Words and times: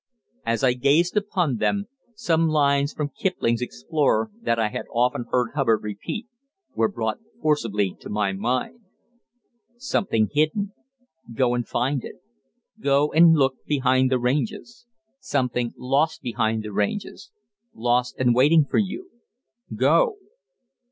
As 0.47 0.63
I 0.63 0.73
gazed 0.73 1.15
upon 1.15 1.57
them, 1.57 1.85
some 2.15 2.47
lines 2.47 2.91
from 2.91 3.11
Kipling's 3.15 3.61
"Explorer" 3.61 4.31
that 4.41 4.57
I 4.57 4.69
had 4.69 4.85
often 4.91 5.25
heard 5.29 5.49
Hubbard 5.53 5.83
repeat 5.83 6.25
were 6.73 6.87
brought 6.89 7.19
forcibly 7.39 7.95
to 7.99 8.09
my 8.09 8.31
mind: 8.33 8.79
"Something 9.77 10.27
hidden. 10.33 10.73
Go 11.31 11.53
and 11.53 11.67
find 11.67 12.03
it. 12.03 12.15
Go 12.79 13.11
and 13.11 13.35
look 13.35 13.63
behind 13.67 14.09
the 14.09 14.17
Ranges 14.17 14.87
Something 15.19 15.71
lost 15.77 16.23
behind 16.23 16.63
the 16.63 16.73
Ranges. 16.73 17.29
Lost 17.75 18.15
and 18.17 18.33
waiting 18.33 18.65
for 18.65 18.79
you. 18.79 19.11
Go!" 19.75 20.15